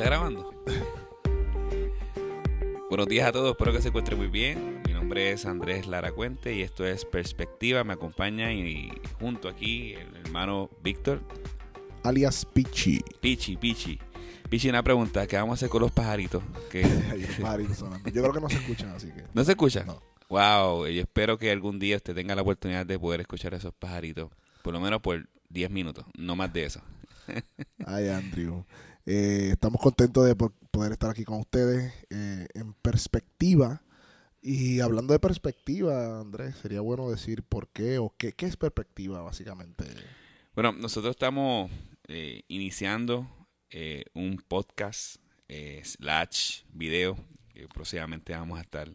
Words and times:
está 0.00 0.08
grabando? 0.08 0.54
Buenos 2.88 3.06
días 3.06 3.28
a 3.28 3.32
todos, 3.32 3.50
espero 3.50 3.72
que 3.72 3.82
se 3.82 3.88
encuentren 3.88 4.16
muy 4.16 4.28
bien. 4.28 4.80
Mi 4.86 4.94
nombre 4.94 5.30
es 5.30 5.44
Andrés 5.44 5.86
Lara 5.86 6.10
Cuente 6.10 6.54
y 6.54 6.62
esto 6.62 6.86
es 6.86 7.04
Perspectiva. 7.04 7.84
Me 7.84 7.92
acompaña 7.92 8.50
y, 8.50 8.90
junto 9.18 9.46
aquí 9.46 9.92
el 9.92 10.16
hermano 10.24 10.70
Víctor. 10.82 11.20
Alias 12.02 12.46
Pichi. 12.46 13.00
Pichi, 13.20 13.58
Pichi. 13.58 13.98
Pichi, 14.48 14.70
una 14.70 14.82
pregunta. 14.82 15.26
¿Qué 15.26 15.36
vamos 15.36 15.52
a 15.52 15.54
hacer 15.56 15.68
con 15.68 15.82
los 15.82 15.92
pajaritos? 15.92 16.42
Que... 16.70 16.80
Yo 18.06 18.22
creo 18.22 18.32
que 18.32 18.40
no 18.40 18.48
se 18.48 18.56
escuchan, 18.56 18.88
así 18.90 19.08
que... 19.08 19.24
¿No 19.34 19.44
se 19.44 19.50
escuchan? 19.50 19.86
No. 19.86 20.02
Wow, 20.30 20.86
yo 20.86 21.00
espero 21.02 21.36
que 21.38 21.50
algún 21.50 21.80
día 21.80 21.96
usted 21.96 22.14
tenga 22.14 22.36
la 22.36 22.42
oportunidad 22.42 22.86
de 22.86 22.98
poder 22.98 23.20
escuchar 23.20 23.52
a 23.52 23.56
esos 23.56 23.74
pajaritos. 23.74 24.30
Por 24.62 24.72
lo 24.72 24.80
menos 24.80 25.00
por 25.02 25.28
10 25.50 25.70
minutos, 25.70 26.06
no 26.16 26.36
más 26.36 26.52
de 26.52 26.64
eso. 26.64 26.80
Ay, 27.86 28.08
Andrew. 28.08 28.64
Eh, 29.06 29.50
estamos 29.52 29.80
contentos 29.80 30.26
de 30.26 30.36
poder 30.36 30.92
estar 30.92 31.10
aquí 31.10 31.24
con 31.24 31.40
ustedes 31.40 31.92
eh, 32.10 32.46
en 32.54 32.74
perspectiva. 32.74 33.82
Y 34.42 34.80
hablando 34.80 35.12
de 35.12 35.18
perspectiva, 35.18 36.20
Andrés, 36.20 36.56
sería 36.56 36.80
bueno 36.80 37.10
decir 37.10 37.42
por 37.42 37.68
qué 37.68 37.98
o 37.98 38.14
qué, 38.16 38.32
qué 38.32 38.46
es 38.46 38.56
perspectiva, 38.56 39.20
básicamente. 39.20 39.84
Bueno, 40.54 40.72
nosotros 40.72 41.10
estamos 41.10 41.70
eh, 42.08 42.42
iniciando 42.48 43.28
un 44.14 44.42
podcast 44.48 45.16
slash 45.82 46.62
video 46.72 47.16
que 47.52 47.68
próximamente 47.68 48.32
vamos 48.32 48.58
a 48.58 48.62
estar 48.62 48.88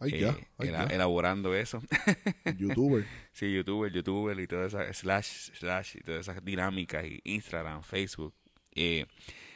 elaborando 0.00 1.54
eso. 1.54 1.82
youtuber. 2.58 3.06
sí, 3.32 3.52
youtuber, 3.52 3.92
youtuber 3.92 4.38
y 4.38 4.46
todas 4.46 4.74
esas 4.74 4.96
slash, 4.96 5.50
slash 5.54 5.96
y 5.96 6.00
todas 6.00 6.28
esas 6.28 6.44
dinámicas 6.44 7.04
y 7.04 7.20
Instagram, 7.24 7.82
Facebook. 7.82 8.34
Eh, 8.74 9.06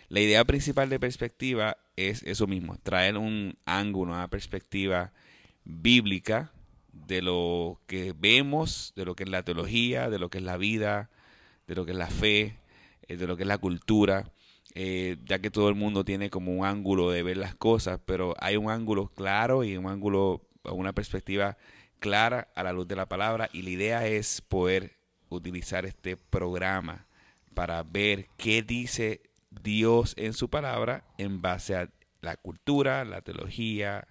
la 0.08 0.20
idea 0.20 0.44
principal 0.44 0.88
de 0.88 0.98
perspectiva 0.98 1.76
es 1.96 2.22
eso 2.22 2.46
mismo, 2.46 2.78
traer 2.82 3.18
un 3.18 3.58
ángulo, 3.66 4.12
una 4.12 4.28
perspectiva 4.28 5.12
bíblica 5.64 6.52
de 6.92 7.20
lo 7.20 7.80
que 7.86 8.14
vemos, 8.16 8.92
de 8.96 9.04
lo 9.04 9.14
que 9.14 9.24
es 9.24 9.28
la 9.28 9.42
teología, 9.42 10.08
de 10.08 10.18
lo 10.18 10.30
que 10.30 10.38
es 10.38 10.44
la 10.44 10.56
vida, 10.56 11.10
de 11.66 11.74
lo 11.74 11.84
que 11.84 11.92
es 11.92 11.98
la 11.98 12.08
fe, 12.08 12.56
eh, 13.06 13.16
de 13.16 13.26
lo 13.26 13.36
que 13.36 13.42
es 13.42 13.48
la 13.48 13.58
cultura, 13.58 14.32
eh, 14.80 15.16
ya 15.24 15.40
que 15.40 15.50
todo 15.50 15.68
el 15.68 15.74
mundo 15.74 16.04
tiene 16.04 16.30
como 16.30 16.52
un 16.52 16.64
ángulo 16.64 17.10
de 17.10 17.24
ver 17.24 17.36
las 17.36 17.56
cosas, 17.56 17.98
pero 18.04 18.36
hay 18.38 18.56
un 18.56 18.70
ángulo 18.70 19.08
claro 19.08 19.64
y 19.64 19.76
un 19.76 19.88
ángulo, 19.88 20.46
una 20.62 20.92
perspectiva 20.92 21.58
clara 21.98 22.46
a 22.54 22.62
la 22.62 22.72
luz 22.72 22.86
de 22.86 22.94
la 22.94 23.08
palabra 23.08 23.50
y 23.52 23.62
la 23.62 23.70
idea 23.70 24.06
es 24.06 24.40
poder 24.40 24.92
utilizar 25.30 25.84
este 25.84 26.16
programa 26.16 27.08
para 27.54 27.82
ver 27.82 28.28
qué 28.36 28.62
dice 28.62 29.22
Dios 29.50 30.14
en 30.16 30.32
su 30.32 30.48
palabra 30.48 31.02
en 31.18 31.42
base 31.42 31.74
a 31.74 31.90
la 32.20 32.36
cultura, 32.36 33.04
la 33.04 33.20
teología, 33.22 34.06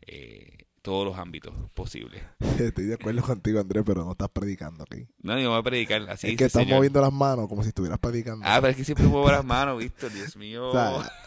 eh, 0.00 0.55
todos 0.86 1.04
los 1.04 1.18
ámbitos 1.18 1.52
posibles. 1.74 2.22
Estoy 2.60 2.84
de 2.84 2.94
acuerdo 2.94 3.20
contigo, 3.20 3.58
Andrés, 3.58 3.82
pero 3.84 4.04
no 4.04 4.12
estás 4.12 4.28
predicando 4.28 4.84
aquí. 4.84 5.04
No, 5.20 5.36
yo 5.36 5.50
voy 5.50 5.58
a 5.58 5.62
predicar 5.64 6.08
así. 6.08 6.28
Es 6.28 6.36
que 6.36 6.44
estás 6.44 6.64
moviendo 6.64 7.00
las 7.00 7.12
manos 7.12 7.48
como 7.48 7.64
si 7.64 7.70
estuvieras 7.70 7.98
predicando. 7.98 8.46
Ah, 8.46 8.58
pero 8.60 8.70
es 8.70 8.76
que 8.76 8.84
siempre 8.84 9.04
muevo 9.08 9.28
las 9.28 9.44
manos, 9.44 9.80
Víctor, 9.80 10.12
Dios 10.12 10.36
mío. 10.36 10.70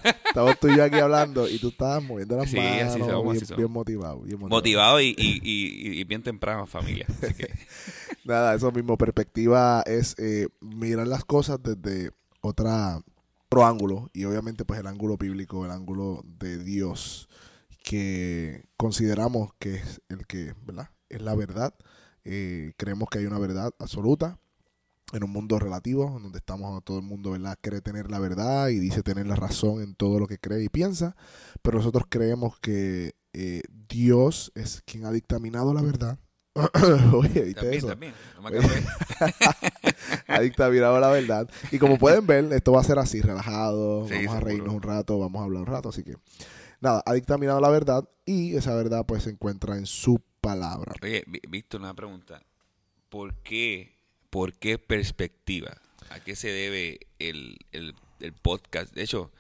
estamos 0.02 0.58
tú 0.62 0.70
y 0.70 0.78
yo 0.78 0.84
aquí 0.86 0.98
hablando 1.00 1.46
y 1.46 1.60
tú 1.60 1.68
estás 1.68 2.02
moviendo 2.02 2.38
las 2.38 2.54
manos. 2.54 2.72
Sí, 2.72 2.80
así 2.80 3.00
somos, 3.00 3.34
bien, 3.34 3.58
bien, 3.58 3.72
motivado, 3.72 4.22
bien 4.22 4.40
motivado. 4.40 4.50
Motivado 4.50 5.02
y, 5.02 5.14
y, 5.18 5.42
y, 6.00 6.04
bien 6.06 6.24
temprano, 6.24 6.66
familia. 6.66 7.06
Nada, 8.24 8.56
eso 8.56 8.72
mismo. 8.72 8.98
Perspectiva 8.98 9.84
es 9.86 10.16
eh, 10.20 10.48
mirar 10.62 11.06
las 11.06 11.26
cosas 11.26 11.60
desde 11.62 12.12
otra 12.40 13.02
otro 13.50 13.66
ángulo 13.66 14.10
y 14.14 14.24
obviamente 14.24 14.64
pues 14.64 14.80
el 14.80 14.88
ángulo 14.88 15.18
bíblico, 15.18 15.66
el 15.66 15.72
ángulo 15.72 16.22
de 16.24 16.64
Dios 16.64 17.28
que 17.84 18.66
consideramos 18.78 19.52
que 19.60 19.76
es 19.76 20.02
el 20.10 20.26
que, 20.28 20.54
¿verdad? 20.66 20.90
Es 21.10 21.22
la 21.22 21.36
verdad. 21.36 21.74
Eh, 22.24 22.74
creemos 22.78 23.10
que 23.10 23.20
hay 23.20 23.26
una 23.26 23.40
verdad 23.40 23.74
absoluta 23.80 24.40
en 25.14 25.24
un 25.24 25.32
mundo 25.32 25.58
relativo, 25.58 26.20
donde 26.22 26.38
estamos, 26.38 26.84
todo 26.84 27.00
el 27.00 27.06
mundo, 27.06 27.32
¿verdad? 27.32 27.58
Cree 27.62 27.82
tener 27.82 28.12
la 28.12 28.20
verdad 28.20 28.70
y 28.70 28.80
dice 28.80 29.02
tener 29.02 29.26
la 29.26 29.36
razón 29.36 29.82
en 29.82 29.96
todo 29.96 30.20
lo 30.20 30.28
que 30.28 30.38
cree 30.38 30.64
y 30.64 30.70
piensa, 30.70 31.16
pero 31.62 31.80
nosotros 31.80 32.04
creemos 32.10 32.60
que 32.60 33.16
eh, 33.34 33.64
Dios 33.88 34.52
es 34.56 34.82
quien 34.86 35.06
ha 35.06 35.12
dictaminado 35.12 35.74
la 35.74 35.82
verdad. 35.82 36.20
Oye, 37.14 37.42
¿viste 37.42 37.78
eso? 37.78 37.88
También. 37.88 38.14
ha 40.28 40.40
dictaminado 40.42 41.00
la 41.00 41.10
verdad. 41.10 41.50
Y 41.72 41.80
como 41.80 41.98
pueden 41.98 42.28
ver, 42.28 42.52
esto 42.54 42.72
va 42.72 42.82
a 42.82 42.84
ser 42.84 43.00
así, 43.00 43.22
relajado. 43.22 44.08
vamos 44.08 44.36
a 44.36 44.40
reírnos 44.40 44.74
un 44.74 44.82
rato, 44.82 45.20
vamos 45.20 45.42
a 45.42 45.46
hablar 45.46 45.62
un 45.62 45.68
rato, 45.68 45.90
así 45.90 46.04
que 46.04 46.16
nada, 46.82 47.04
ha 47.06 47.14
dictaminado 47.14 47.60
la 47.62 47.70
verdad 47.70 48.08
y 48.26 48.56
esa 48.56 48.76
verdad 48.76 49.06
pues 49.06 49.24
se 49.24 49.32
encuentra 49.32 49.78
en 49.78 49.86
su 49.86 50.22
palabra. 50.42 50.94
Oye, 51.02 51.24
Víctor, 51.50 51.82
una 51.82 51.94
pregunta. 51.94 52.42
¿Por 53.10 53.34
qué, 53.36 53.96
por 54.30 54.54
qué 54.54 54.78
perspectiva? 54.78 55.78
¿A 56.10 56.20
qué 56.20 56.36
se 56.36 56.50
debe 56.50 57.00
el, 57.20 57.58
el, 57.72 57.94
podcast? 58.34 58.94
De 58.94 59.04
hecho, 59.04 59.32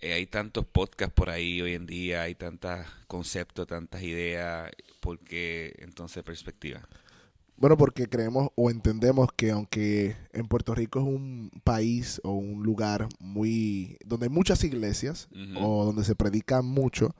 eh, 0.00 0.12
hay 0.12 0.26
tantos 0.26 0.66
podcasts 0.66 1.14
por 1.14 1.30
ahí 1.30 1.60
hoy 1.60 1.74
en 1.74 1.86
día, 1.86 2.22
hay 2.22 2.34
tantos 2.34 2.86
conceptos, 3.06 3.66
tantas 3.66 4.02
ideas. 4.02 4.70
¿Por 5.00 5.18
qué 5.18 5.74
entonces 5.78 6.22
perspectiva? 6.22 6.86
Bueno, 7.60 7.76
porque 7.76 8.08
creemos 8.08 8.48
o 8.54 8.70
entendemos 8.70 9.28
que 9.36 9.50
aunque 9.50 10.16
en 10.32 10.48
Puerto 10.48 10.74
Rico 10.74 10.98
es 10.98 11.04
un 11.04 11.50
país 11.62 12.18
o 12.24 12.32
un 12.32 12.62
lugar 12.62 13.06
muy 13.18 13.98
donde 14.02 14.26
hay 14.26 14.30
muchas 14.30 14.64
iglesias 14.64 15.28
o 15.60 15.84
donde 15.84 16.04
se 16.04 16.14
predica 16.14 16.62
mucho, 16.62 17.14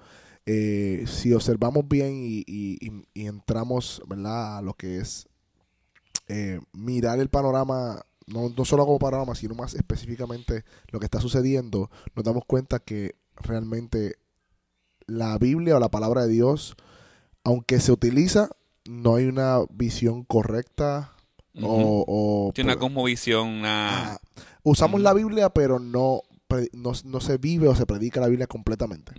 eh, 0.46 1.04
si 1.06 1.34
observamos 1.34 1.86
bien 1.86 2.22
y, 2.24 3.04
entramos 3.14 4.02
¿verdad? 4.08 4.56
a 4.56 4.62
lo 4.62 4.72
que 4.72 5.00
es 5.00 5.28
eh, 6.28 6.58
mirar 6.72 7.20
el 7.20 7.28
panorama, 7.28 8.00
no, 8.26 8.48
no 8.48 8.64
solo 8.64 8.86
como 8.86 8.98
panorama, 8.98 9.34
sino 9.34 9.54
más 9.54 9.74
específicamente 9.74 10.64
lo 10.90 11.00
que 11.00 11.04
está 11.04 11.20
sucediendo, 11.20 11.90
nos 12.16 12.24
damos 12.24 12.46
cuenta 12.46 12.78
que 12.78 13.14
realmente 13.36 14.14
la 15.04 15.36
Biblia 15.36 15.76
o 15.76 15.80
la 15.80 15.90
palabra 15.90 16.22
de 16.22 16.32
Dios, 16.32 16.76
aunque 17.44 17.78
se 17.78 17.92
utiliza 17.92 18.48
no 18.90 19.14
hay 19.14 19.26
una 19.26 19.60
visión 19.70 20.24
correcta 20.24 21.12
o, 21.62 22.50
Tiene 22.54 22.74
una 22.74 23.04
visión 23.04 23.62
usamos 24.62 25.00
la 25.00 25.14
Biblia, 25.14 25.50
pero 25.50 25.78
no, 25.78 26.22
no, 26.72 27.20
se 27.20 27.38
vive 27.38 27.68
o 27.68 27.74
se 27.74 27.86
predica 27.86 28.20
la 28.20 28.28
Biblia 28.28 28.46
completamente. 28.46 29.12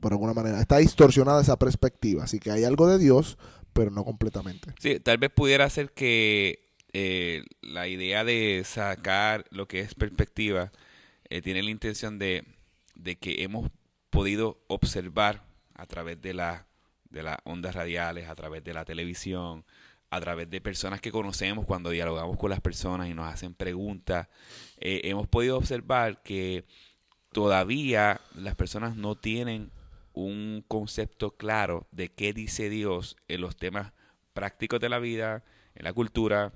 Por 0.00 0.12
alguna 0.12 0.32
manera. 0.32 0.60
Está 0.60 0.78
distorsionada 0.78 1.42
esa 1.42 1.58
perspectiva. 1.58 2.24
Así 2.24 2.38
que 2.38 2.50
hay 2.50 2.64
algo 2.64 2.86
de 2.86 2.98
Dios, 2.98 3.36
pero 3.72 3.90
no 3.90 4.04
completamente. 4.04 4.72
Sí, 4.78 5.00
tal 5.00 5.18
vez 5.18 5.30
pudiera 5.30 5.68
ser 5.70 5.90
que 5.92 6.70
eh, 6.92 7.44
la 7.62 7.88
idea 7.88 8.24
de 8.24 8.62
sacar 8.64 9.44
lo 9.50 9.66
que 9.66 9.80
es 9.80 9.94
perspectiva 9.94 10.70
eh, 11.28 11.42
tiene 11.42 11.62
la 11.62 11.70
intención 11.70 12.18
de, 12.18 12.44
de 12.94 13.16
que 13.16 13.42
hemos 13.42 13.70
podido 14.10 14.60
observar 14.66 15.44
a 15.74 15.86
través 15.86 16.20
de 16.20 16.34
la 16.34 16.66
de 17.10 17.22
las 17.22 17.38
ondas 17.44 17.74
radiales, 17.74 18.28
a 18.28 18.34
través 18.34 18.64
de 18.64 18.72
la 18.72 18.84
televisión, 18.84 19.64
a 20.10 20.20
través 20.20 20.50
de 20.50 20.60
personas 20.60 21.00
que 21.00 21.12
conocemos 21.12 21.66
cuando 21.66 21.90
dialogamos 21.90 22.36
con 22.36 22.50
las 22.50 22.60
personas 22.60 23.08
y 23.08 23.14
nos 23.14 23.32
hacen 23.32 23.54
preguntas, 23.54 24.28
eh, 24.78 25.02
hemos 25.04 25.28
podido 25.28 25.56
observar 25.56 26.22
que 26.22 26.64
todavía 27.32 28.20
las 28.34 28.56
personas 28.56 28.96
no 28.96 29.16
tienen 29.16 29.70
un 30.12 30.64
concepto 30.66 31.36
claro 31.36 31.86
de 31.92 32.12
qué 32.12 32.32
dice 32.32 32.68
Dios 32.68 33.16
en 33.28 33.40
los 33.40 33.56
temas 33.56 33.92
prácticos 34.32 34.80
de 34.80 34.88
la 34.88 34.98
vida, 34.98 35.44
en 35.74 35.84
la 35.84 35.92
cultura, 35.92 36.52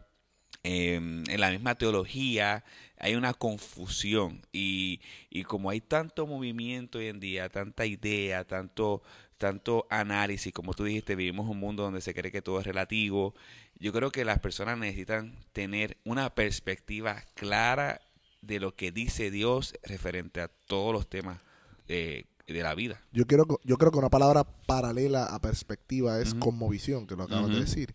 en 0.64 1.24
la 1.40 1.50
misma 1.50 1.74
teología, 1.74 2.64
hay 2.98 3.16
una 3.16 3.34
confusión 3.34 4.40
y, 4.50 5.00
y 5.28 5.44
como 5.44 5.68
hay 5.68 5.80
tanto 5.80 6.26
movimiento 6.26 6.98
hoy 6.98 7.08
en 7.08 7.20
día, 7.20 7.50
tanta 7.50 7.84
idea, 7.84 8.44
tanto 8.44 9.02
tanto 9.38 9.86
análisis, 9.90 10.52
como 10.52 10.74
tú 10.74 10.84
dijiste, 10.84 11.16
vivimos 11.16 11.48
un 11.48 11.58
mundo 11.58 11.82
donde 11.82 12.00
se 12.00 12.14
cree 12.14 12.32
que 12.32 12.42
todo 12.42 12.60
es 12.60 12.66
relativo. 12.66 13.34
Yo 13.78 13.92
creo 13.92 14.10
que 14.10 14.24
las 14.24 14.38
personas 14.38 14.78
necesitan 14.78 15.34
tener 15.52 15.98
una 16.04 16.34
perspectiva 16.34 17.22
clara 17.34 18.00
de 18.42 18.60
lo 18.60 18.74
que 18.74 18.92
dice 18.92 19.30
Dios 19.30 19.74
referente 19.82 20.40
a 20.40 20.48
todos 20.48 20.92
los 20.92 21.08
temas 21.08 21.40
eh, 21.88 22.24
de 22.46 22.62
la 22.62 22.74
vida. 22.74 23.02
Yo, 23.12 23.26
quiero, 23.26 23.46
yo 23.64 23.76
creo 23.78 23.90
que 23.90 23.98
una 23.98 24.10
palabra 24.10 24.44
paralela 24.44 25.24
a 25.24 25.40
perspectiva 25.40 26.20
es 26.20 26.34
cosmovisión, 26.34 27.06
que 27.06 27.16
lo 27.16 27.24
acabas 27.24 27.50
de 27.50 27.60
decir. 27.60 27.92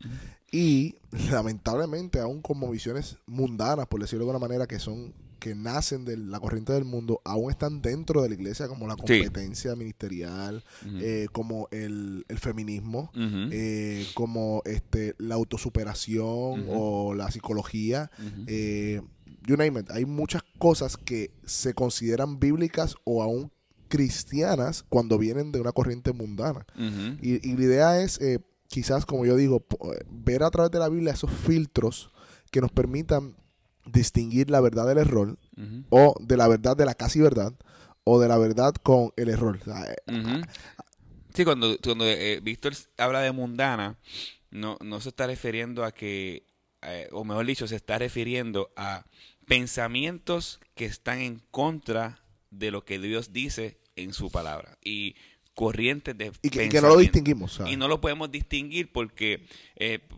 Y 0.51 0.95
lamentablemente 1.31 2.19
aún 2.19 2.41
visiones 2.71 3.17
mundanas, 3.27 3.87
por 3.87 4.01
decirlo 4.01 4.25
de 4.25 4.31
alguna 4.31 4.47
manera, 4.47 4.67
que 4.67 4.79
son 4.79 5.13
que 5.39 5.55
nacen 5.55 6.05
de 6.05 6.17
la 6.17 6.39
corriente 6.39 6.73
del 6.73 6.85
mundo 6.85 7.21
aún 7.23 7.49
están 7.49 7.81
dentro 7.81 8.21
de 8.21 8.29
la 8.29 8.35
iglesia, 8.35 8.67
como 8.67 8.87
la 8.87 8.95
competencia 8.95 9.75
ministerial, 9.75 10.63
eh, 10.99 11.27
como 11.31 11.67
el, 11.71 12.25
feminismo, 12.37 13.11
eh, 13.15 14.05
como 14.13 14.61
este 14.65 15.15
la 15.17 15.35
autosuperación 15.35 16.67
o 16.69 17.13
la 17.15 17.31
psicología. 17.31 18.11
Eh, 18.47 19.01
you 19.47 19.57
name 19.57 19.79
it. 19.79 19.89
Hay 19.91 20.05
muchas 20.05 20.43
cosas 20.59 20.97
que 20.97 21.31
se 21.45 21.73
consideran 21.73 22.39
bíblicas 22.39 22.95
o 23.05 23.23
aún 23.23 23.51
cristianas 23.87 24.83
cuando 24.87 25.17
vienen 25.17 25.51
de 25.51 25.61
una 25.61 25.71
corriente 25.71 26.13
mundana. 26.13 26.65
y, 27.21 27.49
y, 27.49 27.55
la 27.55 27.63
idea 27.63 28.01
es, 28.01 28.19
quizás, 28.67 29.05
como 29.05 29.25
yo 29.25 29.35
digo, 29.35 29.65
ver 30.11 30.43
a 30.43 30.51
través 30.51 30.71
de 30.71 30.79
la 30.79 30.89
Biblia 30.89 31.13
esos 31.13 31.31
filtros 31.31 32.11
que 32.51 32.61
nos 32.61 32.71
permitan 32.71 33.35
distinguir 33.91 34.49
la 34.49 34.61
verdad 34.61 34.87
del 34.87 34.97
error 34.97 35.37
o 35.89 36.15
de 36.19 36.37
la 36.37 36.47
verdad 36.47 36.77
de 36.77 36.85
la 36.85 36.93
casi 36.93 37.19
verdad 37.19 37.53
o 38.03 38.19
de 38.19 38.27
la 38.27 38.37
verdad 38.37 38.73
con 38.73 39.11
el 39.17 39.29
error. 39.29 39.59
Eh, 40.07 40.41
sí, 41.33 41.45
cuando, 41.45 41.77
cuando 41.83 42.05
eh, 42.07 42.39
Víctor 42.41 42.73
habla 42.97 43.21
de 43.21 43.31
mundana, 43.31 43.97
no, 44.49 44.77
no 44.81 44.99
se 44.99 45.09
está 45.09 45.27
refiriendo 45.27 45.83
a 45.83 45.91
que, 45.91 46.47
eh, 46.81 47.07
o 47.11 47.23
mejor 47.23 47.45
dicho, 47.45 47.67
se 47.67 47.75
está 47.75 47.99
refiriendo 47.99 48.71
a 48.75 49.05
pensamientos 49.45 50.59
que 50.73 50.85
están 50.85 51.19
en 51.19 51.41
contra 51.51 52.23
de 52.49 52.71
lo 52.71 52.83
que 52.83 52.97
Dios 52.97 53.31
dice 53.31 53.79
en 53.95 54.13
su 54.13 54.31
palabra. 54.31 54.79
Y 54.83 55.15
corrientes 55.53 56.17
de 56.17 56.31
y 56.41 56.49
que, 56.49 56.81
no 56.81 56.87
lo 56.87 56.97
distinguimos 56.97 57.59
y 57.67 57.75
no 57.75 57.89
lo 57.89 57.99
podemos 57.99 58.31
distinguir 58.31 58.93
porque 58.93 59.45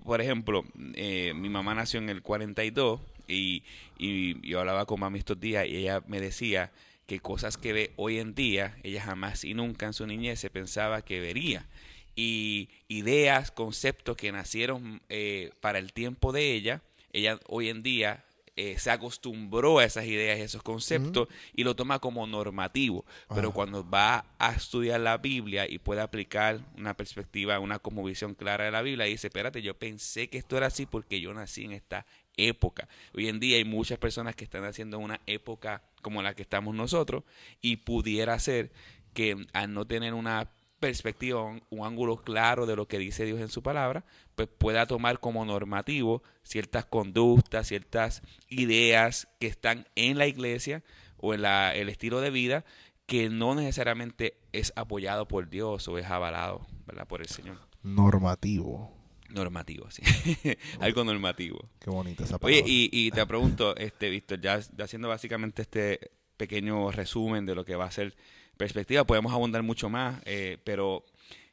por 0.04 0.22
ejemplo 0.22 0.64
mi 0.76 1.50
mamá 1.50 1.74
nació 1.74 2.00
en 2.00 2.10
el 2.10 2.22
42 2.22 3.02
y, 3.32 3.64
y 3.98 4.48
yo 4.48 4.60
hablaba 4.60 4.86
con 4.86 5.00
mami 5.00 5.20
estos 5.20 5.40
días 5.40 5.68
y 5.68 5.78
ella 5.78 6.04
me 6.08 6.20
decía 6.20 6.72
que 7.08 7.20
cosas 7.20 7.58
que 7.58 7.74
ve 7.74 7.92
hoy 7.98 8.20
en 8.20 8.36
día, 8.36 8.78
ella 8.84 9.02
jamás 9.02 9.44
y 9.44 9.54
nunca 9.54 9.86
en 9.86 9.94
su 9.94 10.08
niñez 10.08 10.40
se 10.40 10.50
pensaba 10.50 11.02
que 11.02 11.20
vería. 11.20 11.68
Y 12.16 12.70
ideas, 12.88 13.52
conceptos 13.52 14.16
que 14.18 14.32
nacieron 14.32 15.02
eh, 15.10 15.52
para 15.60 15.80
el 15.80 15.94
tiempo 15.94 16.32
de 16.32 16.54
ella, 16.54 16.82
ella 17.12 17.40
hoy 17.48 17.70
en 17.70 17.84
día 17.84 18.24
eh, 18.58 18.78
se 18.78 18.92
acostumbró 18.92 19.80
a 19.80 19.86
esas 19.86 20.06
ideas 20.06 20.38
y 20.38 20.42
esos 20.42 20.62
conceptos 20.62 21.30
y 21.54 21.64
lo 21.64 21.76
toma 21.76 22.00
como 22.00 22.28
normativo. 22.28 23.06
Pero 23.34 23.52
cuando 23.54 23.90
va 23.90 24.26
a 24.40 24.52
estudiar 24.52 25.00
la 25.00 25.18
Biblia 25.18 25.70
y 25.70 25.80
puede 25.80 26.02
aplicar 26.02 26.60
una 26.78 26.96
perspectiva, 26.96 27.60
una 27.60 27.80
como 27.80 28.04
visión 28.04 28.36
clara 28.36 28.66
de 28.66 28.72
la 28.72 28.82
Biblia, 28.82 29.06
dice, 29.06 29.28
espérate, 29.28 29.62
yo 29.62 29.74
pensé 29.74 30.30
que 30.30 30.38
esto 30.38 30.58
era 30.58 30.68
así 30.68 30.86
porque 30.86 31.22
yo 31.22 31.34
nací 31.34 31.64
en 31.64 31.72
esta 31.72 32.06
época. 32.48 32.88
Hoy 33.14 33.28
en 33.28 33.40
día 33.40 33.58
hay 33.58 33.66
muchas 33.66 34.00
personas 34.00 34.36
que 34.36 34.44
están 34.44 34.64
haciendo 34.64 35.00
una 35.00 35.20
época 35.26 35.84
como 36.02 36.22
la 36.22 36.34
que 36.34 36.42
estamos 36.42 36.76
nosotros 36.76 37.24
y 37.62 37.78
pudiera 37.78 38.38
ser 38.40 38.72
que 39.14 39.46
al 39.54 39.74
no 39.74 39.86
tener 39.86 40.14
una 40.14 40.50
perspectiva, 40.80 41.44
un, 41.44 41.86
ángulo 41.86 42.18
claro 42.24 42.66
de 42.66 42.76
lo 42.76 42.88
que 42.88 42.98
dice 42.98 43.24
Dios 43.24 43.40
en 43.40 43.50
su 43.50 43.62
palabra, 43.62 44.04
pues 44.36 44.50
pueda 44.50 44.88
tomar 44.88 45.20
como 45.20 45.46
normativo 45.46 46.24
ciertas 46.44 46.86
conductas, 46.86 47.68
ciertas 47.68 48.24
ideas 48.50 49.28
que 49.40 49.48
están 49.48 49.88
en 49.96 50.18
la 50.18 50.26
iglesia 50.26 50.84
o 51.18 51.36
en 51.36 51.44
la, 51.44 51.76
el 51.76 51.88
estilo 51.88 52.20
de 52.20 52.32
vida 52.32 52.66
que 53.06 53.30
no 53.30 53.54
necesariamente 53.56 54.38
es 54.54 54.74
apoyado 54.76 55.28
por 55.28 55.50
Dios 55.50 55.88
o 55.88 55.98
es 55.98 56.06
avalado 56.08 56.66
por 57.08 57.22
el 57.22 57.28
Señor. 57.28 57.60
Normativo. 57.84 59.01
Normativo, 59.34 59.90
sí. 59.90 60.04
Algo 60.80 61.04
normativo. 61.04 61.70
Qué 61.80 61.90
bonita 61.90 62.24
esa 62.24 62.38
palabra. 62.38 62.64
Oye, 62.64 62.72
y, 62.72 62.90
y 62.92 63.12
te 63.12 63.26
pregunto, 63.26 63.76
este, 63.76 64.10
Víctor, 64.10 64.42
ya, 64.42 64.60
haciendo 64.80 65.08
básicamente 65.08 65.62
este 65.62 66.12
pequeño 66.38 66.92
resumen 66.92 67.46
de 67.46 67.56
lo 67.56 67.64
que 67.64 67.76
va 67.76 67.86
a 67.86 67.92
ser 67.92 68.16
perspectiva, 68.58 69.04
podemos 69.06 69.32
abundar 69.34 69.64
mucho 69.64 69.90
más, 69.90 70.22
eh, 70.26 70.58
pero 70.64 71.06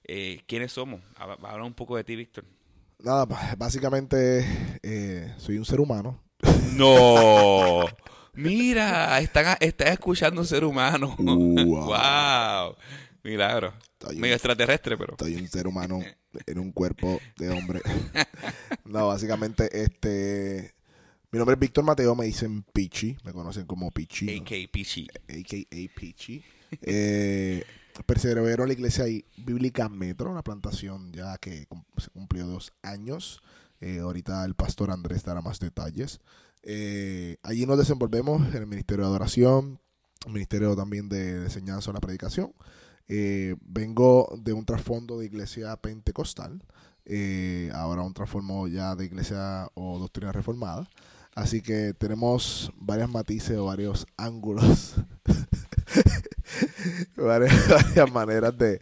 eh, 0.04 0.42
¿quiénes 0.46 0.72
somos? 0.72 1.00
Habla 1.16 1.64
un 1.64 1.74
poco 1.74 1.96
de 1.96 2.04
ti, 2.04 2.16
Víctor. 2.16 2.44
Nada, 3.00 3.26
básicamente 3.56 4.78
eh, 4.82 5.34
soy 5.38 5.58
un 5.58 5.64
ser 5.64 5.80
humano. 5.80 6.20
No. 6.74 7.84
Mira, 8.34 9.18
están, 9.20 9.56
están 9.60 9.88
escuchando 9.88 10.40
un 10.40 10.46
ser 10.46 10.64
humano. 10.64 11.16
wow. 11.18 12.76
Milagro. 13.22 13.74
Medio 14.16 14.34
extraterrestre, 14.34 14.96
pero. 14.96 15.16
Soy 15.18 15.36
un 15.36 15.48
ser 15.48 15.66
humano 15.66 16.00
en 16.46 16.58
un 16.58 16.72
cuerpo 16.72 17.20
de 17.36 17.50
hombre. 17.50 17.80
no, 18.84 19.08
básicamente, 19.08 19.82
este. 19.82 20.74
Mi 21.30 21.38
nombre 21.38 21.54
es 21.54 21.60
Víctor 21.60 21.84
Mateo, 21.84 22.14
me 22.14 22.24
dicen 22.24 22.64
Pichi, 22.72 23.16
me 23.22 23.32
conocen 23.32 23.66
como 23.66 23.90
Pichi. 23.90 24.38
A.K.A. 24.38 24.72
Pichi. 24.72 25.06
A.K.A. 25.28 25.98
Pichi. 25.98 26.44
Eh, 26.82 27.64
persevero 28.04 28.44
en 28.46 28.66
la 28.66 28.72
iglesia 28.74 29.06
bíblica 29.38 29.88
Metro, 29.88 30.30
una 30.30 30.42
plantación 30.42 31.12
ya 31.14 31.38
que 31.38 31.66
se 31.96 32.10
cumplió 32.10 32.46
dos 32.46 32.74
años. 32.82 33.40
Eh, 33.80 34.00
ahorita 34.00 34.44
el 34.44 34.54
pastor 34.54 34.90
Andrés 34.90 35.24
dará 35.24 35.40
más 35.40 35.60
detalles. 35.60 36.20
Eh, 36.62 37.38
allí 37.42 37.64
nos 37.64 37.78
desenvolvemos 37.78 38.54
en 38.54 38.62
el 38.62 38.66
Ministerio 38.66 39.04
de 39.04 39.08
Adoración, 39.08 39.80
Ministerio 40.26 40.76
también 40.76 41.08
de 41.08 41.44
Enseñanza 41.44 41.90
o 41.90 41.94
la 41.94 42.00
Predicación. 42.00 42.52
Eh, 43.08 43.56
vengo 43.62 44.30
de 44.38 44.52
un 44.52 44.66
trasfondo 44.66 45.18
de 45.18 45.26
iglesia 45.26 45.74
pentecostal, 45.76 46.62
eh, 47.06 47.70
ahora 47.74 48.02
un 48.02 48.12
trasfondo 48.12 48.68
ya 48.68 48.94
de 48.94 49.06
iglesia 49.06 49.68
o 49.74 49.98
doctrina 49.98 50.30
reformada. 50.30 50.86
Así 51.34 51.62
que 51.62 51.94
tenemos 51.94 52.70
varias 52.76 53.08
matices 53.08 53.56
o 53.56 53.66
varios 53.66 54.06
ángulos, 54.16 54.96
varias, 57.16 58.12
maneras 58.12 58.58
de, 58.58 58.80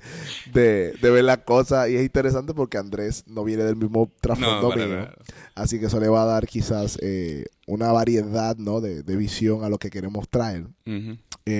ver 0.54 1.22
la 1.22 1.44
cosa. 1.44 1.88
Y 1.88 1.96
es 1.96 2.02
interesante 2.02 2.54
porque 2.54 2.78
Andrés 2.78 3.24
no 3.26 3.44
viene 3.44 3.62
del 3.62 3.76
mismo 3.76 4.10
trasfondo 4.20 4.74
mío. 4.74 5.08
Así 5.54 5.78
que 5.78 5.86
eso 5.86 6.00
le 6.00 6.08
va 6.08 6.22
a 6.22 6.26
dar 6.26 6.46
quizás 6.46 6.98
eh, 7.02 7.44
una 7.66 7.92
variedad 7.92 8.56
¿no? 8.56 8.80
de, 8.80 9.02
visión 9.16 9.62
a 9.62 9.68
lo 9.68 9.78
que 9.78 9.90
queremos 9.90 10.28
traer. 10.28 10.66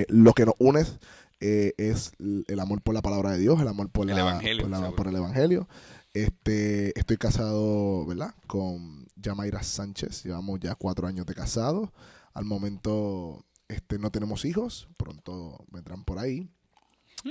lo 0.09 0.33
que 0.33 0.45
nos 0.45 0.55
une 0.57 0.83
eh, 1.39 1.73
es 1.77 2.13
el 2.19 2.59
amor 2.59 2.81
por 2.81 2.95
la 2.95 3.01
palabra 3.01 3.31
de 3.31 3.39
Dios, 3.39 3.59
el 3.61 3.67
amor 3.67 3.89
por, 3.89 4.09
el, 4.09 4.17
evangelio, 4.17 4.95
por, 4.95 5.07
el 5.07 5.15
evangelio. 5.15 5.67
Este, 6.13 6.97
estoy 6.97 7.17
casado, 7.17 8.05
¿verdad? 8.05 8.33
Con 8.47 9.07
Yamaira 9.15 9.61
Sánchez. 9.61 10.23
Llevamos 10.23 10.59
ya 10.59 10.75
cuatro 10.75 11.07
años 11.07 11.25
de 11.25 11.35
casado. 11.35 11.93
Al 12.33 12.45
momento 12.45 13.45
este, 13.67 13.99
no 13.99 14.11
tenemos 14.11 14.45
hijos. 14.45 14.87
Pronto 14.97 15.65
vendrán 15.71 16.03
por 16.03 16.19
ahí. 16.19 16.49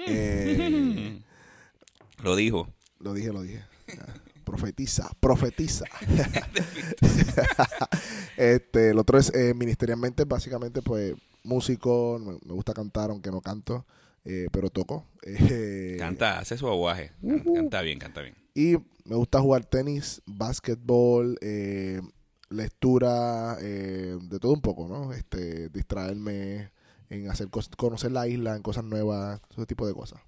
Eh, 0.06 1.22
lo 2.22 2.36
dijo. 2.36 2.68
Lo 3.00 3.14
dije, 3.14 3.32
lo 3.32 3.42
dije. 3.42 3.64
Profetiza, 4.56 5.10
profetiza. 5.20 5.84
este, 8.38 8.90
el 8.90 8.98
otro 8.98 9.18
es 9.18 9.30
eh, 9.34 9.52
ministerialmente, 9.52 10.24
básicamente, 10.24 10.80
pues 10.80 11.14
músico, 11.44 12.18
me, 12.18 12.54
gusta 12.54 12.72
cantar, 12.72 13.10
aunque 13.10 13.30
no 13.30 13.42
canto, 13.42 13.84
eh, 14.24 14.46
pero 14.50 14.70
toco. 14.70 15.04
Eh, 15.26 15.96
canta, 15.98 16.38
hace 16.38 16.56
su 16.56 16.68
aguaje, 16.68 17.10
canta 17.52 17.82
bien, 17.82 17.98
canta 17.98 18.22
bien. 18.22 18.36
Y 18.54 18.76
me 19.04 19.16
gusta 19.16 19.40
jugar 19.40 19.66
tenis, 19.66 20.22
básquetbol, 20.24 21.36
eh, 21.42 22.00
lectura, 22.48 23.56
de 23.56 24.38
todo 24.40 24.52
un 24.52 24.62
poco, 24.62 24.86
¿no? 24.86 25.12
Este, 25.12 25.68
distraerme 25.68 26.70
en 27.10 27.28
hacer 27.28 27.48
conocer 27.76 28.12
la 28.12 28.28
isla, 28.28 28.56
en 28.56 28.62
cosas 28.62 28.84
nuevas, 28.84 29.40
ese 29.50 29.66
tipo 29.66 29.86
de 29.86 29.94
cosas. 29.94 30.20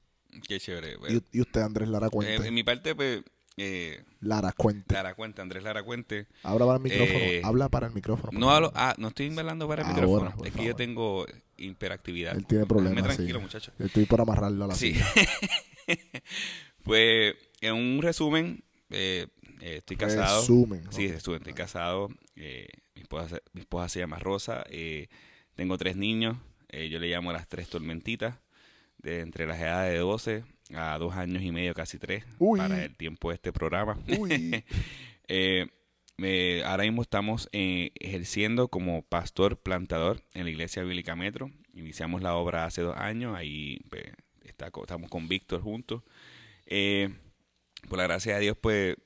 Qué 0.47 0.58
chévere. 0.58 0.97
¿Y, 1.32 1.40
usted, 1.40 1.61
Andrés 1.61 1.88
Lara 1.88 2.11
Cuente? 2.11 2.47
en 2.47 2.54
mi 2.54 2.64
parte, 2.64 2.94
pues, 2.94 3.23
eh, 3.58 4.04
Lara 4.20 4.52
Cuente. 4.52 4.94
Lara 4.94 5.14
Cuente, 5.14 5.42
Andrés 5.42 5.62
Lara 5.62 5.82
Cuente. 5.82 6.26
Habla 6.44 6.64
para 6.64 6.76
el 6.76 6.82
micrófono. 6.82 7.18
Eh, 7.18 7.40
habla 7.44 7.68
para 7.68 7.86
el 7.88 7.92
micrófono. 7.92 8.38
No, 8.38 8.50
hablo, 8.50 8.72
ah, 8.74 8.94
no 8.98 9.08
estoy 9.08 9.36
hablando 9.36 9.66
para 9.66 9.82
el 9.82 9.88
micrófono. 9.88 10.34
es 10.44 10.52
que 10.52 10.64
yo 10.64 10.76
tengo 10.76 11.26
hiperactividad. 11.56 12.36
Él 12.36 12.46
tiene 12.46 12.66
problemas. 12.66 13.02
tranquilo, 13.16 13.40
muchacho. 13.40 13.72
Estoy 13.78 14.06
para 14.06 14.22
amarrarlo 14.22 14.64
a 14.64 14.68
la 14.68 14.74
Sí. 14.74 14.94
pues, 16.84 17.34
en 17.60 17.74
un 17.74 18.00
resumen, 18.00 18.62
eh, 18.90 19.26
estoy 19.60 19.96
casado. 19.96 20.40
Resumen. 20.40 20.86
Sí, 20.90 21.08
resumen. 21.08 21.40
Estoy 21.40 21.54
casado. 21.54 22.08
mi, 22.36 23.02
esposa, 23.02 23.40
mi 23.52 23.62
esposa 23.62 23.88
se 23.88 23.98
llama 23.98 24.18
Rosa. 24.20 24.64
tengo 25.56 25.76
tres 25.78 25.96
niños. 25.96 26.36
yo 26.70 27.00
le 27.00 27.08
llamo 27.08 27.32
las 27.32 27.48
tres 27.48 27.68
tormentitas. 27.68 28.36
De 28.98 29.20
entre 29.20 29.46
las 29.46 29.60
edades 29.60 29.92
de 29.92 29.98
12 30.00 30.44
a 30.75 30.98
dos 30.98 31.14
años 31.14 31.42
y 31.42 31.52
medio, 31.52 31.75
casi 31.75 31.98
tres, 31.98 32.25
para 32.56 32.84
el 32.84 32.96
tiempo 32.96 33.30
de 33.30 33.37
este 33.37 33.52
programa. 33.52 33.98
eh, 35.28 35.68
ahora 36.64 36.84
mismo 36.84 37.02
estamos 37.02 37.48
eh, 37.52 37.90
ejerciendo 37.94 38.68
como 38.68 39.02
pastor 39.02 39.58
plantador 39.58 40.22
en 40.34 40.44
la 40.44 40.50
Iglesia 40.50 40.82
Bíblica 40.82 41.16
Metro. 41.16 41.50
Iniciamos 41.75 42.22
la 42.22 42.34
obra 42.34 42.64
hace 42.64 42.82
dos 42.82 42.96
años, 42.96 43.37
ahí 43.37 43.80
pues, 43.88 44.04
está, 44.44 44.66
estamos 44.66 45.10
con 45.10 45.28
Víctor 45.28 45.62
juntos. 45.62 46.02
Eh, 46.66 47.10
por 47.88 47.98
la 47.98 48.04
gracia 48.04 48.34
de 48.34 48.40
Dios, 48.40 48.56
pues 48.60 48.96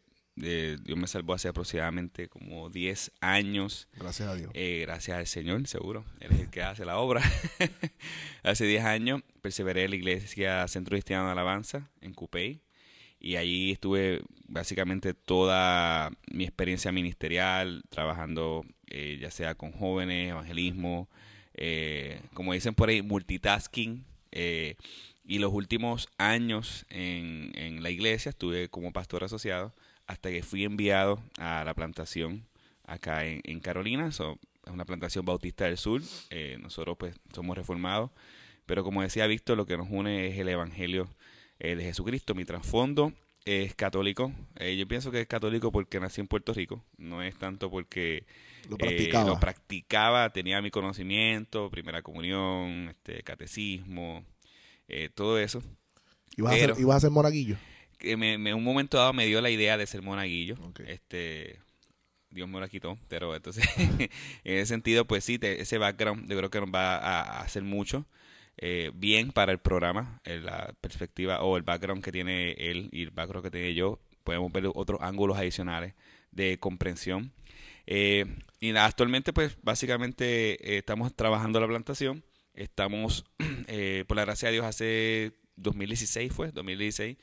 Eh, 0.40 0.78
Dios 0.82 0.98
me 0.98 1.06
salvó 1.06 1.34
hace 1.34 1.48
aproximadamente 1.48 2.28
como 2.28 2.70
10 2.70 3.12
años. 3.20 3.88
Gracias 3.94 4.28
a 4.28 4.34
Dios. 4.34 4.50
Eh, 4.54 4.80
gracias 4.86 5.18
al 5.18 5.26
Señor, 5.26 5.66
seguro. 5.66 6.04
Él 6.20 6.32
es 6.32 6.40
el 6.40 6.50
que 6.50 6.62
hace 6.62 6.84
la 6.84 6.98
obra. 6.98 7.22
hace 8.42 8.64
10 8.64 8.84
años 8.84 9.22
perseveré 9.40 9.84
en 9.84 9.90
la 9.90 9.96
iglesia 9.96 10.66
Centro 10.68 10.94
Cristiano 10.94 11.26
de 11.26 11.32
Alabanza 11.32 11.90
en 12.00 12.14
Cupey. 12.14 12.62
Y 13.20 13.36
allí 13.36 13.70
estuve 13.70 14.22
básicamente 14.48 15.14
toda 15.14 16.10
mi 16.32 16.42
experiencia 16.44 16.90
ministerial, 16.90 17.84
trabajando 17.88 18.64
eh, 18.88 19.18
ya 19.20 19.30
sea 19.30 19.54
con 19.54 19.70
jóvenes, 19.70 20.30
evangelismo, 20.30 21.08
eh, 21.54 22.20
como 22.34 22.52
dicen 22.52 22.74
por 22.74 22.88
ahí, 22.88 23.00
multitasking. 23.00 24.04
Eh, 24.32 24.74
y 25.24 25.38
los 25.38 25.52
últimos 25.52 26.08
años 26.18 26.84
en, 26.88 27.52
en 27.54 27.82
la 27.82 27.90
iglesia 27.90 28.30
estuve 28.30 28.68
como 28.68 28.92
pastor 28.92 29.22
asociado 29.22 29.72
hasta 30.06 30.30
que 30.30 30.42
fui 30.42 30.64
enviado 30.64 31.22
a 31.38 31.64
la 31.64 31.74
plantación 31.74 32.46
acá 32.84 33.24
en, 33.24 33.40
en 33.44 33.60
Carolina. 33.60 34.12
So, 34.12 34.38
es 34.66 34.72
una 34.72 34.84
plantación 34.84 35.24
bautista 35.24 35.64
del 35.64 35.76
sur. 35.78 36.02
Eh, 36.30 36.58
nosotros 36.60 36.96
pues 36.98 37.14
somos 37.34 37.56
reformados. 37.56 38.10
Pero 38.66 38.84
como 38.84 39.02
decía 39.02 39.26
Víctor, 39.26 39.56
lo 39.56 39.66
que 39.66 39.76
nos 39.76 39.88
une 39.90 40.28
es 40.28 40.38
el 40.38 40.48
Evangelio 40.48 41.08
eh, 41.58 41.74
de 41.74 41.84
Jesucristo. 41.84 42.34
Mi 42.34 42.44
trasfondo 42.44 43.12
es 43.44 43.74
católico. 43.74 44.32
Eh, 44.56 44.76
yo 44.76 44.86
pienso 44.86 45.10
que 45.10 45.20
es 45.20 45.26
católico 45.26 45.72
porque 45.72 45.98
nací 46.00 46.20
en 46.20 46.28
Puerto 46.28 46.52
Rico. 46.54 46.84
No 46.96 47.22
es 47.22 47.36
tanto 47.36 47.70
porque 47.70 48.24
Lo 48.68 48.76
eh, 48.76 48.78
practicaba. 48.78 49.30
lo 49.30 49.40
practicaba, 49.40 50.30
tenía 50.30 50.62
mi 50.62 50.70
conocimiento, 50.70 51.70
primera 51.70 52.02
comunión, 52.02 52.88
este, 52.90 53.22
catecismo, 53.22 54.24
eh, 54.88 55.08
todo 55.12 55.38
eso. 55.38 55.62
¿Ibas, 56.36 56.54
a 56.54 56.56
ser, 56.56 56.74
ibas 56.78 56.96
a 56.96 57.00
ser 57.00 57.10
monaguillo? 57.10 57.56
Me, 58.16 58.38
me- 58.38 58.54
un 58.54 58.64
momento 58.64 58.98
dado 58.98 59.12
me 59.12 59.26
dio 59.26 59.40
la 59.40 59.50
idea 59.50 59.76
de 59.76 59.86
ser 59.86 60.02
monaguillo. 60.02 60.56
Este, 60.86 61.58
Dios 62.30 62.48
me 62.48 62.60
la 62.60 62.68
quitó, 62.68 62.98
pero 63.08 63.34
entonces 63.36 63.64
en 63.76 64.08
ese 64.44 64.66
sentido, 64.66 65.06
pues 65.06 65.24
sí, 65.24 65.38
te- 65.38 65.60
ese 65.60 65.78
background 65.78 66.28
yo 66.30 66.36
creo 66.38 66.50
que 66.50 66.60
nos 66.60 66.70
va 66.74 66.96
a, 66.96 67.22
a 67.22 67.40
hacer 67.42 67.62
mucho 67.62 68.06
eh, 68.58 68.90
bien 68.94 69.32
para 69.32 69.52
el 69.52 69.58
programa, 69.58 70.20
eh, 70.24 70.40
la 70.42 70.74
perspectiva 70.80 71.42
o 71.42 71.56
el 71.56 71.62
background 71.62 72.02
que 72.04 72.12
tiene 72.12 72.52
él 72.52 72.88
y 72.92 73.02
el 73.02 73.10
background 73.10 73.44
que 73.44 73.50
tiene 73.50 73.74
yo, 73.74 74.00
podemos 74.24 74.52
ver 74.52 74.64
otros 74.74 75.00
ángulos 75.02 75.36
adicionales 75.38 75.94
de 76.30 76.58
comprensión. 76.58 77.32
Eh, 77.86 78.24
y 78.60 78.72
nada, 78.72 78.86
actualmente, 78.86 79.32
pues 79.32 79.56
básicamente 79.62 80.74
eh, 80.74 80.78
estamos 80.78 81.14
trabajando 81.14 81.60
la 81.60 81.66
plantación, 81.66 82.24
estamos, 82.54 83.24
por 84.06 84.16
la 84.16 84.24
gracia 84.24 84.48
de 84.48 84.52
Dios, 84.54 84.64
hace 84.66 85.32
2016 85.56 86.32
fue, 86.32 86.52
2016, 86.52 87.16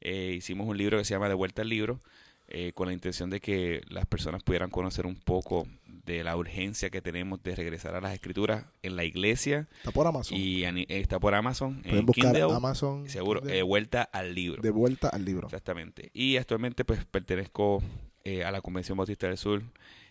eh, 0.00 0.34
hicimos 0.36 0.66
un 0.68 0.76
libro 0.78 0.98
que 0.98 1.04
se 1.04 1.14
llama 1.14 1.28
De 1.28 1.34
vuelta 1.34 1.62
al 1.62 1.68
libro, 1.68 2.00
eh, 2.48 2.72
con 2.74 2.88
la 2.88 2.92
intención 2.92 3.30
de 3.30 3.40
que 3.40 3.82
las 3.88 4.06
personas 4.06 4.42
pudieran 4.42 4.70
conocer 4.70 5.06
un 5.06 5.14
poco 5.16 5.66
de 5.86 6.24
la 6.24 6.36
urgencia 6.36 6.90
que 6.90 7.00
tenemos 7.00 7.40
de 7.44 7.54
regresar 7.54 7.94
a 7.94 8.00
las 8.00 8.12
escrituras 8.12 8.64
en 8.82 8.96
la 8.96 9.04
iglesia. 9.04 9.68
Está 9.78 9.92
por 9.92 10.06
Amazon. 10.06 10.36
y 10.36 10.64
a 10.64 10.72
ni- 10.72 10.86
está 10.88 11.20
por 11.20 11.34
Amazon 11.34 11.80
Pueden 11.82 11.98
en 12.00 12.06
buscar 12.06 12.32
Kindle, 12.34 12.52
Amazon. 12.56 13.08
seguro 13.08 13.46
eh, 13.48 13.62
vuelta 13.62 14.02
al 14.02 14.34
libro. 14.34 14.60
De 14.62 14.70
vuelta 14.70 15.08
al 15.10 15.24
libro. 15.24 15.46
exactamente. 15.46 16.10
Y 16.12 16.36
actualmente 16.38 16.84
pues 16.84 17.04
pertenezco 17.04 17.82
eh, 18.24 18.42
a 18.44 18.50
la 18.50 18.60
Convención 18.60 18.98
Bautista 18.98 19.28
del 19.28 19.38
Sur 19.38 19.62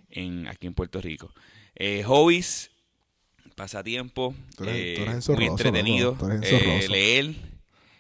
en 0.10 0.48
aquí 0.48 0.68
en 0.68 0.74
Puerto 0.74 1.02
Rico. 1.02 1.34
Eh, 1.76 2.04
hobbies 2.06 2.72
pasatiempo 3.56 4.34
Tú 4.56 4.64
eres- 4.64 4.76
eh, 4.76 4.94
tú 4.96 5.02
eres 5.12 5.30
muy 5.30 5.46
entretenido 5.48 6.14
tú 6.18 6.28
eres 6.28 6.42
eh, 6.54 6.88
leer 6.90 7.36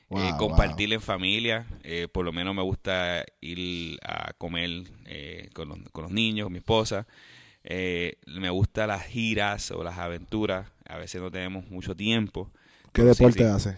Wow, 0.09 0.19
eh, 0.23 0.29
wow. 0.31 0.37
compartir 0.37 0.91
en 0.93 1.01
familia, 1.01 1.67
eh, 1.83 2.07
por 2.11 2.25
lo 2.25 2.31
menos 2.31 2.55
me 2.55 2.63
gusta 2.63 3.23
ir 3.41 3.99
a 4.03 4.33
comer 4.33 4.69
eh, 5.05 5.49
con, 5.53 5.69
los, 5.69 5.77
con 5.91 6.03
los 6.03 6.11
niños, 6.11 6.45
con 6.45 6.53
mi 6.53 6.59
esposa. 6.59 7.07
Eh, 7.63 8.17
me 8.25 8.49
gusta 8.49 8.87
las 8.87 9.05
giras 9.05 9.71
o 9.71 9.83
las 9.83 9.97
aventuras. 9.97 10.67
A 10.87 10.97
veces 10.97 11.21
no 11.21 11.29
tenemos 11.31 11.67
mucho 11.69 11.95
tiempo. 11.95 12.51
¿Qué 12.93 13.03
sí, 13.03 13.07
deporte 13.07 13.43
sí. 13.43 13.43
hace? 13.43 13.77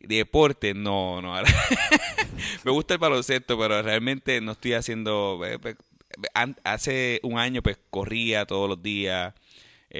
Deporte, 0.00 0.74
no, 0.74 1.20
no. 1.20 1.34
me 2.64 2.70
gusta 2.70 2.94
el 2.94 3.00
baloncesto, 3.00 3.58
pero 3.58 3.82
realmente 3.82 4.40
no 4.40 4.52
estoy 4.52 4.74
haciendo. 4.74 5.40
eh, 5.44 5.58
Hace 6.64 7.20
un 7.24 7.38
año, 7.38 7.62
pues 7.62 7.78
corría 7.90 8.46
todos 8.46 8.68
los 8.70 8.82
días 8.82 9.34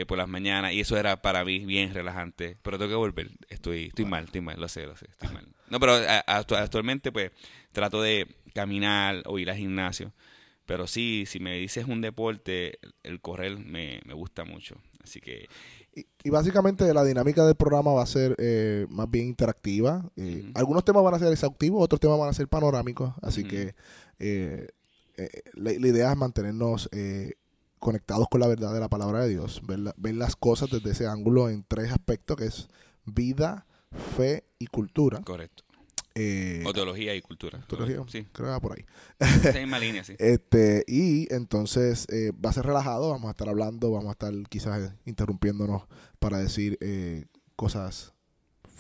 eh, 0.01 0.07
por 0.07 0.19
las 0.19 0.29
mañanas 0.29 0.73
y 0.73 0.81
eso 0.81 0.97
era 0.97 1.21
para 1.23 1.45
mí 1.45 1.65
bien 1.65 1.93
relajante. 1.95 2.57
Pero 2.63 2.79
tengo 2.79 2.91
que 2.91 2.97
volver. 2.97 3.31
Estoy, 3.49 3.87
estoy 3.87 4.05
mal, 4.05 4.25
estoy 4.25 4.41
mal, 4.41 4.61
lo 4.61 4.69
sé, 4.69 4.87
lo 4.87 4.97
sé, 4.97 5.07
estoy 5.11 5.29
mal. 5.31 5.47
No, 5.71 5.81
pero 5.81 5.95
a- 5.95 6.25
actu- 6.27 6.57
actualmente, 6.57 7.11
pues 7.13 7.31
trato 7.73 8.01
de 8.03 8.27
caminar 8.55 9.23
o 9.27 9.39
ir 9.39 9.51
al 9.51 9.57
gimnasio. 9.57 10.13
Pero 10.67 10.87
sí, 10.89 11.25
si 11.27 11.39
me 11.39 11.57
dices 11.59 11.87
un 11.87 12.01
deporte, 12.01 12.79
el 13.05 13.21
correr 13.21 13.57
me, 13.59 14.01
me 14.05 14.15
gusta 14.15 14.45
mucho. 14.45 14.77
Así 15.03 15.21
que 15.21 15.49
Y, 15.95 16.05
y 16.25 16.31
básicamente 16.31 16.93
la 16.93 17.05
dinámica 17.05 17.45
del 17.47 17.55
programa 17.55 17.93
va 17.93 18.03
a 18.03 18.07
ser 18.07 18.35
eh, 18.39 18.87
más 18.91 19.09
bien 19.09 19.27
interactiva. 19.27 20.11
Eh. 20.17 20.51
Algunos 20.55 20.85
temas 20.85 21.05
van 21.05 21.15
a 21.15 21.19
ser 21.21 21.33
exhaustivos, 21.33 21.83
otros 21.85 22.01
temas 22.01 22.19
van 22.19 22.29
a 22.31 22.33
ser 22.33 22.49
panorámicos. 22.49 23.15
Así 23.23 23.45
que 23.45 23.75
eh, 24.19 24.67
eh, 25.17 25.43
la, 25.55 25.71
la 25.73 25.87
idea 25.89 26.11
es 26.11 26.17
mantenernos 26.19 26.89
eh, 26.93 27.35
conectados 27.87 28.27
con 28.29 28.41
la 28.41 28.49
verdad 28.49 28.75
de 28.75 28.81
la 28.81 28.89
palabra 28.89 29.21
de 29.21 29.29
Dios. 29.31 29.63
Ver, 29.65 29.79
la- 29.79 29.95
ver 29.97 30.15
las 30.17 30.35
cosas 30.35 30.69
desde 30.71 30.91
ese 30.91 31.07
ángulo 31.07 31.49
en 31.49 31.65
tres 31.67 31.93
aspectos, 31.93 32.37
que 32.37 32.47
es 32.47 32.69
vida, 33.05 33.65
fe 34.17 34.45
y 34.59 34.67
cultura. 34.67 35.21
correcto. 35.25 35.63
Eh, 36.19 36.65
O 36.67 36.73
teología 36.73 37.15
y 37.15 37.21
cultura. 37.21 37.63
teología, 37.69 37.99
Sí, 38.09 38.27
creo 38.33 38.47
que 38.47 38.51
va 38.53 38.61
por 38.61 38.73
ahí. 38.77 38.85
esa 39.21 39.59
misma 39.61 39.79
línea, 39.79 40.03
sí. 40.03 40.15
Este, 40.19 40.83
y 40.89 41.33
entonces 41.33 42.07
eh, 42.11 42.33
va 42.45 42.51
a 42.51 42.53
ser 42.55 42.65
relajado, 42.67 43.11
vamos 43.11 43.29
a 43.29 43.31
estar 43.33 43.49
hablando, 43.49 43.91
vamos 43.93 44.09
a 44.09 44.13
estar 44.13 44.33
quizás 44.49 44.93
interrumpiéndonos 45.05 45.83
para 46.19 46.39
decir 46.39 46.79
eh, 46.81 47.27
cosas 47.55 48.15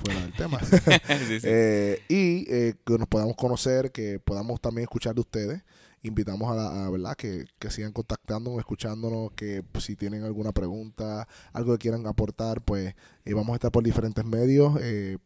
fuera 0.02 0.20
del 0.22 0.32
tema. 0.32 0.58
Sí, 1.28 1.40
sí. 1.40 1.46
Eh, 1.48 2.00
y 2.08 2.44
eh, 2.52 2.75
que 2.84 2.98
nos 2.98 3.06
podamos 3.06 3.36
conocer, 3.36 3.92
que 3.92 4.18
podamos 4.18 4.60
también 4.60 4.84
escuchar 4.84 5.14
de 5.14 5.20
ustedes. 5.20 5.62
Invitamos 6.06 6.50
a, 6.50 6.54
la- 6.54 6.86
a, 6.86 6.90
verdad 6.90 7.16
que, 7.16 7.44
que 7.58 7.70
sigan 7.70 7.92
contactándonos, 7.92 8.58
escuchándonos, 8.58 9.32
que 9.32 9.62
pues, 9.72 9.84
si 9.84 9.96
tienen 9.96 10.25
alguna 10.25 10.52
pregunta, 10.52 11.26
algo 11.52 11.72
que 11.72 11.78
quieran 11.78 12.06
aportar, 12.06 12.60
pues 12.62 12.94
eh, 13.25 13.34
vamos 13.34 13.50
a 13.50 13.54
estar 13.56 13.70
por 13.72 13.82
diferentes 13.84 14.25
medios. 14.25 14.78
eh, 14.80 15.18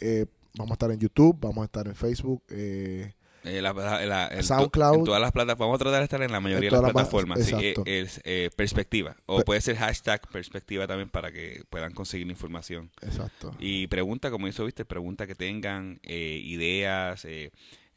eh, 0.00 0.26
vamos 0.56 0.72
a 0.72 0.74
estar 0.74 0.90
en 0.90 0.98
YouTube, 1.00 1.36
vamos 1.40 1.62
a 1.62 1.64
estar 1.66 1.86
en 1.86 1.94
Facebook. 1.94 2.42
eh, 2.50 3.12
Eh, 3.46 3.60
la- 3.60 3.74
la- 3.74 4.42
SoundCloud. 4.42 4.94
En 5.00 5.04
todas 5.04 5.20
las 5.20 5.30
plataformas. 5.30 5.58
Vamos 5.68 5.74
a 5.74 5.84
tratar 5.84 5.98
de 6.00 6.04
estar 6.04 6.22
en 6.22 6.32
la 6.32 6.40
mayoría 6.40 6.70
de 6.70 6.72
las 6.72 6.80
las 6.82 6.88
ma- 6.88 6.92
plataformas. 6.94 7.44
sí, 7.44 7.54
eh, 7.60 7.74
es 7.84 8.18
eh, 8.24 8.48
perspectiva. 8.56 9.16
O 9.26 9.36
Pe- 9.38 9.44
puede 9.44 9.60
ser 9.60 9.76
hashtag 9.76 10.26
perspectiva 10.30 10.86
también 10.86 11.10
para 11.10 11.30
que 11.30 11.62
puedan 11.68 11.92
conseguir 11.92 12.26
información. 12.30 12.90
exacto. 13.02 13.54
Y 13.58 13.86
pregunta, 13.88 14.30
como 14.30 14.48
hizo, 14.48 14.64
viste, 14.64 14.86
pregunta 14.86 15.26
que 15.26 15.34
tengan 15.34 16.00
eh, 16.04 16.40
ideas. 16.42 17.26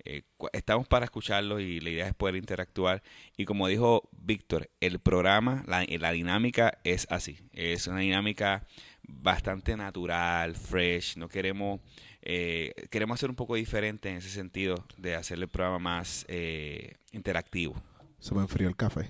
Eh, 0.07 0.23
eh, 0.39 0.47
estamos 0.53 0.87
para 0.87 1.05
escucharlos 1.05 1.61
y 1.61 1.79
la 1.79 1.89
idea 1.89 2.07
es 2.07 2.13
poder 2.13 2.35
interactuar. 2.35 3.03
Y 3.35 3.45
como 3.45 3.67
dijo 3.67 4.09
Víctor, 4.11 4.69
el 4.79 4.99
programa, 4.99 5.63
la, 5.67 5.85
la 5.99 6.11
dinámica 6.11 6.79
es 6.83 7.07
así. 7.09 7.39
Es 7.53 7.87
una 7.87 7.99
dinámica 7.99 8.65
bastante 9.07 9.75
natural, 9.75 10.55
fresh. 10.55 11.17
No 11.17 11.27
queremos, 11.27 11.81
eh, 12.21 12.73
queremos 12.89 13.15
hacer 13.15 13.29
un 13.29 13.35
poco 13.35 13.55
diferente 13.55 14.09
en 14.09 14.17
ese 14.17 14.29
sentido 14.29 14.75
de 14.97 15.15
hacer 15.15 15.37
el 15.39 15.47
programa 15.47 15.79
más 15.79 16.25
eh, 16.27 16.95
interactivo. 17.11 17.75
Se 18.19 18.33
me 18.35 18.41
enfrió 18.41 18.67
el 18.67 18.75
café. 18.75 19.09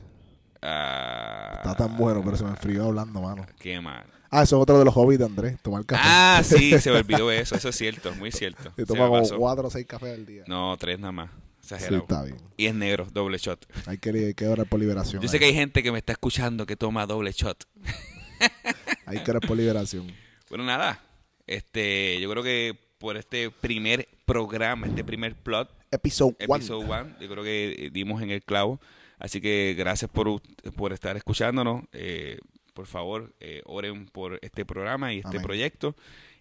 Ah, 0.62 1.56
Está 1.58 1.76
tan 1.76 1.98
bueno, 1.98 2.22
pero 2.24 2.36
se 2.36 2.44
me 2.44 2.50
enfrió 2.52 2.86
hablando, 2.86 3.22
mano. 3.22 3.46
Qué 3.60 3.80
mal. 3.80 4.06
Ah, 4.30 4.44
eso 4.44 4.58
es 4.58 4.62
otro 4.62 4.80
de 4.80 4.86
los 4.86 4.94
hobbies 4.94 5.20
de 5.20 5.26
Andrés, 5.26 5.58
tomar 5.62 5.86
café. 5.86 6.02
Ah, 6.06 6.42
sí, 6.44 6.78
se 6.80 6.92
me 6.92 6.98
olvidó 6.98 7.32
eso. 7.32 7.56
Eso 7.56 7.70
es 7.70 7.76
cierto, 7.76 8.14
muy 8.16 8.32
cierto. 8.32 8.72
Se 8.76 8.86
toma 8.86 9.08
como 9.08 9.20
pasó. 9.20 9.38
cuatro 9.38 9.68
o 9.68 9.72
seis 9.72 9.86
cafés 9.86 10.14
al 10.14 10.26
día. 10.26 10.44
No, 10.48 10.76
tres 10.78 11.00
nada 11.00 11.12
más. 11.12 11.30
sí, 11.62 11.74
Exagerado. 11.76 12.02
está 12.04 12.24
bien. 12.24 12.38
Y 12.58 12.66
es 12.66 12.76
negro, 12.76 13.08
doble 13.12 13.38
shot. 13.38 13.66
Hay 13.86 13.98
que, 13.98 14.10
hay 14.10 14.34
que 14.34 14.48
orar 14.48 14.68
por 14.68 14.80
liberación. 14.80 15.22
Yo 15.22 15.28
sé 15.28 15.40
que 15.40 15.46
hay 15.46 15.54
gente 15.54 15.82
que 15.84 15.92
me 15.92 15.98
está 16.00 16.14
escuchando 16.14 16.66
que 16.66 16.76
toma 16.76 17.06
doble 17.06 17.32
shot. 17.32 17.64
Hay 19.08 19.24
que 19.24 19.32
orar 19.32 19.42
por 19.48 19.56
liberación. 19.58 20.12
Bueno, 20.50 20.66
nada. 20.66 21.02
Este, 21.48 22.20
yo 22.20 22.30
creo 22.30 22.44
que 22.44 22.78
por 22.98 23.16
este 23.16 23.50
primer 23.50 24.08
programa, 24.26 24.86
este 24.86 25.04
primer 25.04 25.34
plot, 25.36 25.72
Episodio 25.92 26.36
1. 26.48 26.56
episode 26.56 26.86
one, 26.86 27.16
yo 27.22 27.30
creo 27.30 27.44
que 27.44 27.90
dimos 27.94 28.22
en 28.22 28.32
el 28.32 28.44
clavo. 28.44 28.82
Así 29.18 29.40
que 29.40 29.76
gracias 29.78 30.12
por, 30.12 30.42
por 30.76 30.94
estar 30.94 31.16
escuchándonos. 31.16 31.86
Eh, 31.94 32.40
por 32.78 32.86
favor, 32.86 33.34
eh, 33.40 33.64
oren 33.66 34.06
por 34.06 34.38
este 34.44 34.64
programa 34.64 35.12
y 35.12 35.18
este 35.18 35.30
Amén. 35.30 35.42
proyecto. 35.42 35.96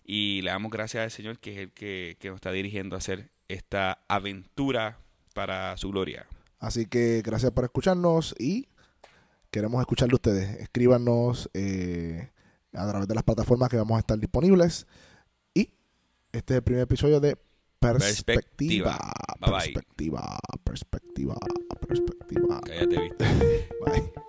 Y 0.04 0.42
le 0.42 0.50
damos 0.50 0.70
gracias 0.70 1.04
al 1.04 1.10
Señor, 1.10 1.38
que 1.38 1.52
es 1.52 1.58
el 1.60 1.72
que, 1.72 2.18
que 2.20 2.28
nos 2.28 2.36
está 2.36 2.52
dirigiendo 2.52 2.94
a 2.94 2.98
hacer 2.98 3.30
esta 3.48 4.04
aventura 4.06 4.98
para 5.32 5.74
su 5.78 5.88
gloria. 5.88 6.26
Así 6.58 6.84
que 6.84 7.22
gracias 7.24 7.52
por 7.52 7.64
escucharnos 7.64 8.34
y 8.38 8.68
queremos 9.50 9.80
escuchar 9.80 10.10
de 10.10 10.14
ustedes. 10.16 10.60
Escríbanos 10.60 11.48
eh, 11.54 12.28
a 12.74 12.86
través 12.86 13.08
de 13.08 13.14
las 13.14 13.24
plataformas 13.24 13.70
que 13.70 13.78
vamos 13.78 13.96
a 13.96 14.00
estar 14.00 14.18
disponibles. 14.18 14.86
Y 15.54 15.70
este 16.32 16.52
es 16.52 16.58
el 16.58 16.64
primer 16.64 16.82
episodio 16.82 17.18
de 17.18 17.38
perspectiva. 17.80 18.98
Perspectiva. 18.98 19.12
Bye, 19.40 19.50
bye. 19.50 19.60
Perspectiva, 19.72 20.38
perspectiva, 20.62 21.36
perspectiva. 21.88 22.60
Cállate, 22.60 23.00
viste. 23.00 24.14